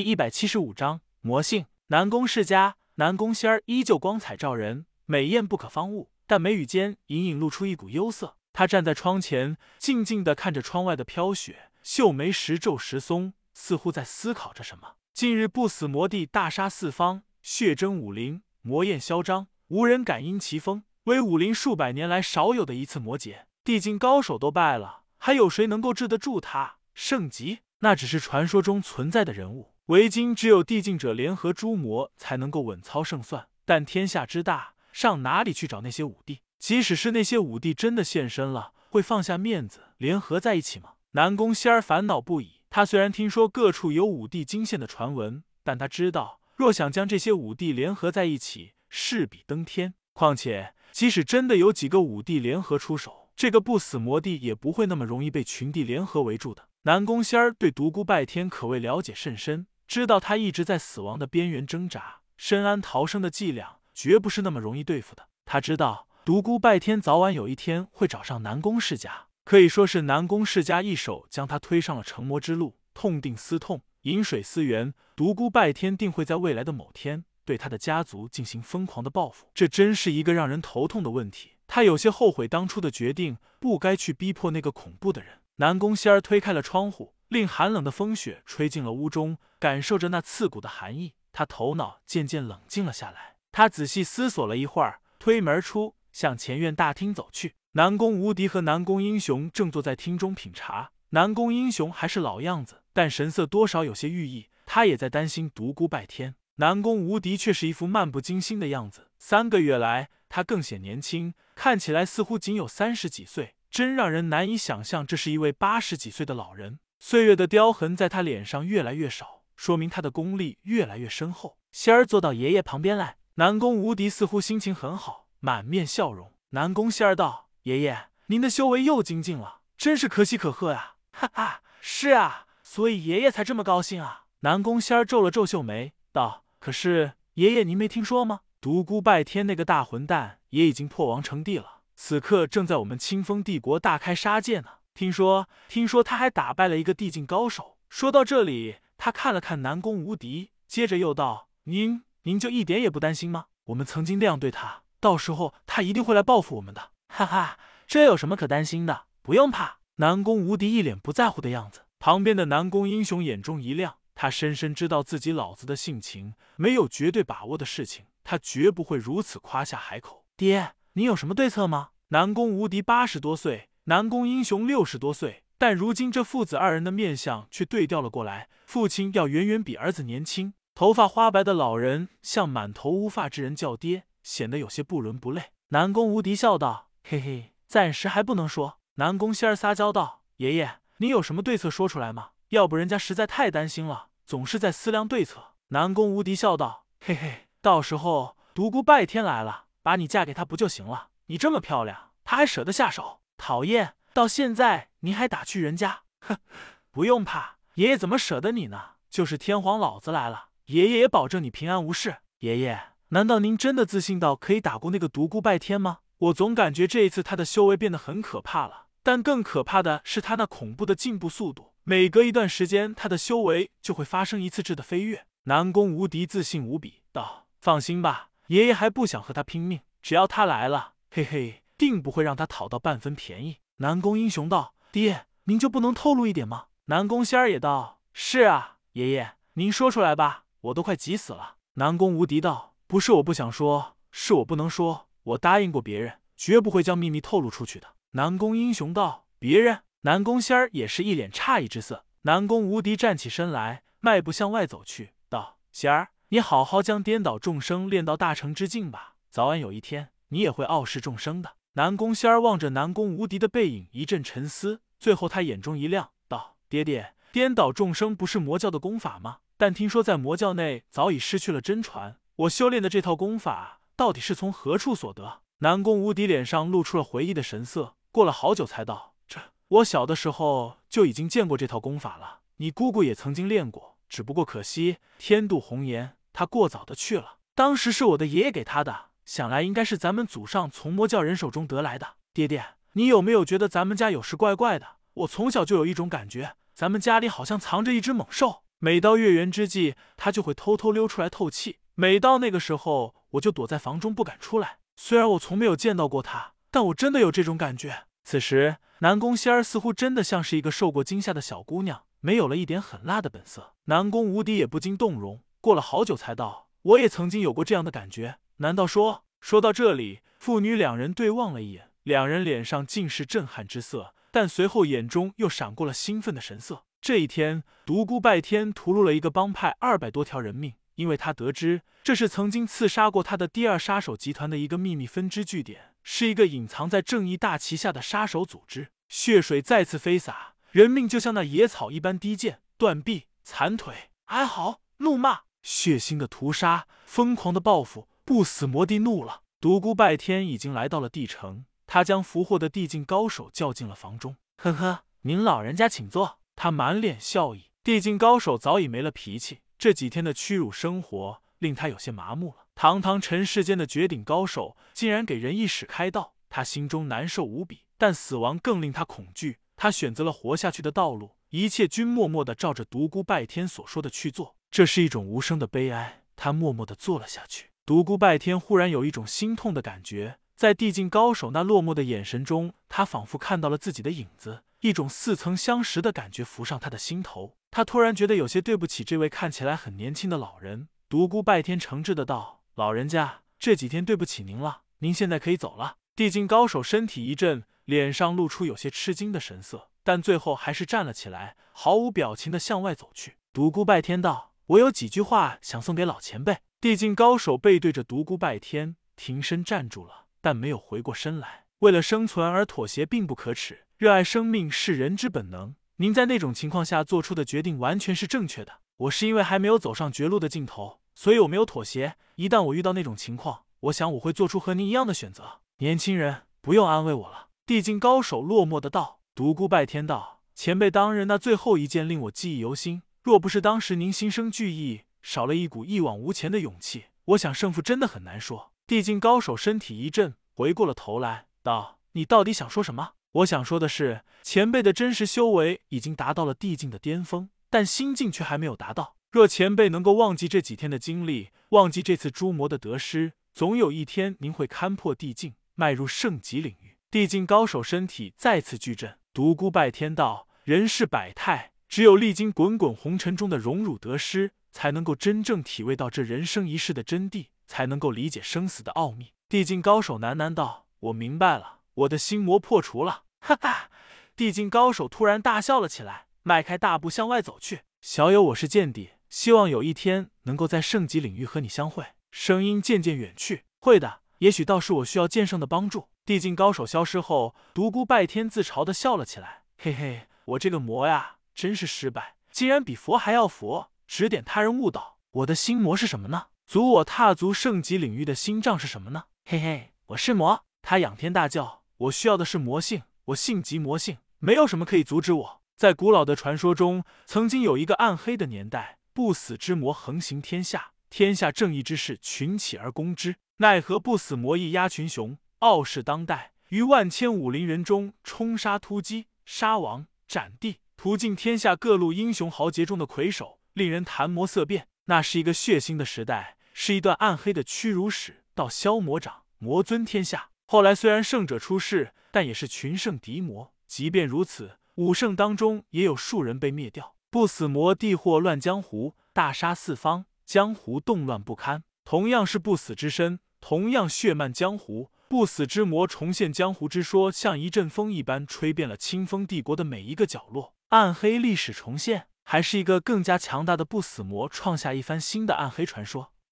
[0.00, 1.66] 第一百七十五章魔性。
[1.88, 8.38] 南宫世家，南宫仙儿依旧光彩照人，美艳不可方物，但眉宇间隐隐露出一股幽色。
[8.54, 14.94] 她站在窗前，静静的看着窗外的飘雪，秀眉时皱时松，似乎在思考着什么。
[15.12, 23.46] 近日不死魔帝大杀四方，血蒸武林，魔焰嚣张，无人敢因其锋，为武林数百年来少有的一次魔劫。
[23.62, 26.76] 帝境高手都败了，还有谁能够治得住他？
[26.94, 29.74] 圣级那只是传说中存在的人物。
[29.90, 36.42] 为今只有地境者联合诸魔才能够稳操胜算，但天下之大，上哪里去找那些武帝？
[36.60, 40.90] 即使是那些武帝真的现身了，会放下面子联合在一起吗？
[41.14, 42.60] 南宫仙儿烦恼不已。
[42.70, 49.94] 他虽然听说各处有武帝惊现的传闻，但他知道，若想将这些武帝联合在一起，势比登天。
[50.12, 56.68] 况且，即使真的有几个武帝联合出手，这个不死魔帝也不会那么容易被群帝联合围住的。
[56.82, 59.66] 南宫仙儿对独孤拜天可谓了解甚深。
[59.90, 65.26] 知道他一直在死亡的边缘挣扎，深谙逃生的伎俩，绝不是那么容易对付的。
[65.44, 72.76] 他知道独孤拜天早晚有一天会找上南宫世家，可以说是南宫世家一手将他推上了成魔之路。
[72.94, 79.48] 痛定思痛，饮水思源，独孤拜天定会在未来的某天对他的家族进行疯狂的报复。
[79.52, 81.56] 这真是一个让人头痛的问题。
[81.66, 85.40] 他有些后悔当初的决定，不该去逼迫那个恐怖的人。
[85.56, 87.14] 南宫仙儿推开了窗户。
[87.30, 93.36] 令寒冷的风雪吹进了屋中，感受着那刺骨的寒意，他头脑渐渐冷静了下来。
[93.52, 97.54] 他仔细思索了一会儿，推门出，向前院大厅走去。
[97.74, 100.90] 南宫无敌和南宫英雄正坐在厅中品茶。
[101.10, 104.48] 南宫英雄还是老样子，但神色多少有些寓意。
[104.66, 106.34] 他也在担心独孤拜天。
[106.56, 109.12] 南宫无敌却是一副漫不经心的样子。
[109.18, 116.80] 三个月来，他更显年轻，看起来似乎仅有三十几岁，真让人难以想象这是一位八十几岁的老人。
[117.02, 121.56] 岁月的雕痕在他脸上越来越少，说明他的功力越来越深厚。
[121.72, 126.34] 仙儿坐到爷爷旁边来，南宫无敌似乎心情很好，满面笑容。
[126.50, 134.24] 南宫仙儿道：“爷爷，您的修为又精进了，真是可喜可贺呀！”哈哈，是啊，所以爷爷才这么高兴啊。
[134.40, 138.40] 南宫仙儿皱了皱秀眉，道：“可是爷爷，您没听说吗？
[138.60, 144.68] 独孤拜天那个大混蛋也已经破王成帝了，此刻正在我们清风帝国大开杀戒呢。”
[145.00, 147.78] 听说，听说他还打败了一个地境高手。
[147.88, 153.46] 说到这里，他看了看南宫无敌，接着又道：“您，您就一点也不担心吗？
[153.64, 159.06] 我们曾经那样对他，到时候他一定会来报复我们的。”哈哈，这有什么可担心的？
[159.22, 159.78] 不用怕。
[159.96, 161.86] 南宫无敌一脸不在乎的样子。
[161.98, 170.26] 旁边的南宫英雄眼中一亮，他深深知道自己老子的性情，没有绝对把握的事情，他绝不会如此夸下海口。
[170.36, 171.92] 爹，你有什么对策吗？
[172.08, 173.69] 南宫无敌八十多岁。
[173.90, 178.48] 南宫英雄六十多岁，但如今这父子二人的面相却对调了过来。
[178.64, 185.46] 父亲要远远比儿子年轻，头发花白的老人向满头乌发之人叫爹，显得有些不伦不类。
[185.70, 192.28] 南宫无敌笑道：“嘿嘿，暂时还不能说。”南宫仙儿撒娇道：“爷爷，你有什么对策说出来吗？
[192.50, 201.08] 要不人家实在太担心了，总是在思量对策。”南宫无敌笑道：“嘿嘿，到时候独孤拜天来了，把你嫁给他不就行了？
[201.26, 206.02] 你这么漂亮，他还舍得下手？”讨厌，到现在您还打趣人家？
[206.20, 206.36] 哼，
[206.92, 208.80] 不用怕，爷爷怎么舍得你呢？
[209.08, 212.18] 就是天皇老子来了，爷爷也保证你平安无事。
[212.40, 216.00] 爷爷，难道您真的自信到可以打过那个独孤拜天吗？
[216.18, 225.24] 我总感觉这一次他的修为变得很可怕了，但更可怕的是他那恐怖的进步速度，每隔一段时间他的修为就会发生一次质的飞跃。
[225.44, 233.56] 南宫无敌自信无比道：“放心吧，爷爷还不想和他拼命，只要他来了，嘿嘿。”定不会让他讨到半分便宜。
[233.78, 245.08] 南宫英雄道：“爹，您就不能透露一点吗？”南宫仙儿也道：“是啊，爷爷，您说出来吧，我都快急死了。”南宫无敌道：“不是我不想说，是我不能说。
[245.22, 252.04] 我答应过别人，绝不会将秘密透露出去的。”南宫英雄道：“别人？”南宫仙儿也是一脸诧异之色。
[252.22, 269.38] 南宫无敌站起身来，迈步向外走去，道：“仙儿，你好好将颠倒众生练到大成之境吧，早晚有一天，你也会傲视众生的。”南宫仙儿望着南宫无敌的背影，一阵沉思，最后他眼中一亮，道：“爹爹，颠倒众生不是魔教的功法吗？
[269.56, 272.16] 但听说在魔教内早已失去了真传。
[272.34, 279.38] 我修炼的这套功法到底是从何处所得？”南宫无敌脸上露出了回忆的神色，过了好久才道：“这
[279.68, 287.36] 我小的时候就已经见过这套功法了，你姑姑也曾经练过，只不过可惜天妒红颜，她过早的去了。
[287.54, 292.14] 当时是我的爷爷给她的。”想来应该是咱们祖上从魔教人手中得来的。
[292.32, 294.86] 爹爹，你有没有觉得咱们家有事怪怪的？
[295.14, 298.62] 我从小就有一种感觉，咱们家里好像藏着一只猛兽。
[298.78, 301.78] 每到月圆之际，它就会偷偷溜出来透气。
[301.94, 304.78] 每到那个时候，我就躲在房中不敢出来。
[304.96, 308.04] 虽然我从没有见到过它，但我真的有这种感觉。
[308.24, 313.74] 此时，南宫仙儿似乎真的像是一个受过惊吓的小姑娘，没有了一点狠辣的本色。
[313.84, 319.24] 南宫无敌也不禁动容，过了好久才道：“我也曾经有过这样的感觉。”难道说……
[319.40, 326.84] 说到这里，父女两人对望了一眼，两人脸上尽是震撼之色，但随后眼中又闪过了兴奋的神色。
[327.00, 338.88] 这一天，独孤拜天屠戮了一个帮派二百多条人命，因为他得知这是曾经刺杀过他的第二杀手集团的一个秘密分支据点，是一个隐藏在正义大旗下的杀手组织。
[339.08, 348.09] 血水再次飞洒，人命就像那野草一般低贱，断臂、残腿、哀嚎、怒骂，血腥的屠杀，疯狂的报复。
[348.30, 354.36] 不死魔帝怒了，独孤拜天已经来到了帝城，他将俘获的帝境高手叫进了房中。
[354.58, 356.38] 呵呵，您老人家请坐。
[356.54, 357.70] 他满脸笑意。
[357.82, 362.66] 帝境高手早已没了脾气，这几天的屈辱生活令他有些麻木了。
[362.76, 367.80] 堂堂尘世间的绝顶高手，竟然给人一使开道，他心中难受无比。
[367.98, 374.54] 但死亡更令他恐惧，他选择了活下去的道路，一切均默默的照着独孤拜天所说的去做。
[374.70, 377.69] 这是一种无声的悲哀，他默默的做了下去。
[377.90, 387.56] 独孤拜天忽然有一种心痛的感觉，在地境高手那落寞的眼神中，他仿佛看到了自己的影子，一种似曾相识的感觉浮上他的心头。
[387.72, 390.86] 他突然觉得有些对不起这位看起来很年轻的老人。
[391.08, 403.38] 独孤拜天诚挚的道：“老人家，这几天对不起您了，您现在可以走了。”地境高手身体一震，脸上露出有些吃惊的神色，但最后还是站了起来，毫无表情的向外走去。
[403.52, 411.66] 独孤拜天道：“我有几句话想送给老前辈。”地境高手背对着独孤拜天，停身站住了，但没有回过身来。
[411.80, 415.74] 为了生存而妥协并不可耻，热爱生命是人之本能。
[415.96, 418.80] 您在那种情况下做出的决定完全是正确的。
[418.96, 422.16] 我是因为还没有走上绝路的尽头，所以我没有妥协。
[422.36, 425.60] 一旦我遇到那种情况，我想我会做出和您一样的选择。
[425.80, 427.48] 年轻人，不用安慰我了。
[427.66, 429.20] 地境高手落寞的道。
[429.34, 435.02] 独孤拜天道：前辈当日那最后一剑令我记忆犹新，若不是当时您心生惧意。
[435.22, 438.72] 少了一股一往无前的勇气，我想胜负真的很难说。
[438.86, 449.14] 地境高手身体一震，回过了头来道：“你到底想说什么？”我想说的是，前辈的真实修为已经达到了地境的巅峰，但心境却还没有达到。
[449.30, 456.96] 若前辈能够忘记这几天的经历，忘记这次诛魔的得失，总有一天您会勘破地境，迈入圣级领域。
[457.08, 469.32] 地境高手身体再次巨震，独孤拜天道：“人世百态，只有历经滚滚红尘中的荣辱得失。”才能够真正体味到这人生一世的真谛，才能够理解生死的奥秘。
[469.48, 473.90] 地境高手喃喃道：“我明白了，我的心魔破除了。”哈哈！
[474.36, 477.80] 地境高手突然大笑了起来，迈开大步向外走去。
[478.00, 482.04] 小友，我是剑帝，希望有一天能够在圣级领域和你相会。
[482.30, 483.64] 声音渐渐远去。
[483.80, 486.08] 会的，也许倒是我需要剑圣的帮助。
[486.24, 489.64] 地境高手消失后，独孤拜天自嘲的笑了起来。
[489.78, 493.89] 嘿嘿，我这个魔呀，真是失败，竟然比佛还要佛。
[494.10, 496.48] 指点他人悟道，我的心魔是什么呢？
[496.66, 499.26] 阻我踏足圣级领域的心障是什么呢？
[499.44, 500.64] 嘿嘿，我是魔。
[500.82, 513.36] 他仰天大叫：“我需要的是魔性，我性即魔性，没有什么可以阻止我。”在古老的传说中，曾经有一个暗黑的年代，不死之魔横行天下，天下正义之士群起而攻之。
[513.58, 523.59] 奈何不死魔一压群雄，傲视当代，于万千武林人中冲杀突击，杀王斩帝，屠尽天下各路英雄豪杰中的魁首。
[523.72, 528.44] 令人谈魔色变，那是一个血腥的时代，是一段暗黑的屈辱史。
[528.54, 530.50] 到消魔掌，魔尊天下。
[530.66, 533.72] 后来虽然圣者出世，但也是群圣敌魔。
[533.86, 537.14] 即便如此，武圣当中也有数人被灭掉。
[537.30, 541.84] 不死魔帝祸乱江湖，大杀四方，江湖动乱不堪。
[542.04, 545.10] 同样是不死之身，同样血漫江湖。
[545.28, 550.74] 不死之魔重现江湖之说，像一阵风一般吹遍了清风帝国的每一个角落。
[550.88, 552.26] 暗黑历史重现。
[552.52, 556.32] 还是一个更加强大的不死魔，创下一番新的暗黑传说。